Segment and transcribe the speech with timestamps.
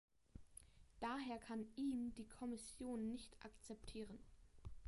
[0.99, 4.17] Daher kann ihn die Kommission nicht akzeptieren.